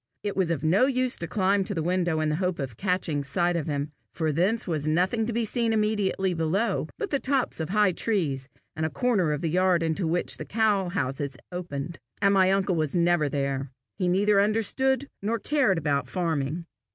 [0.23, 3.23] It was of no use to climb to the window in the hope of catching
[3.23, 7.59] sight of him, for thence was nothing to be seen immediately below but the tops
[7.59, 11.99] of high trees and a corner of the yard into which the cow houses opened,
[12.19, 13.69] and my uncle was never there.
[13.99, 16.65] He neither understood nor cared about farming.